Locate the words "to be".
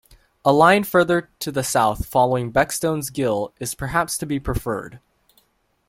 4.17-4.39